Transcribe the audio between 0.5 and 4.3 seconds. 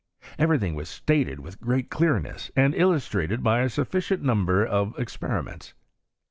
thinj was staled with great clearness, and illustrated by a sufficient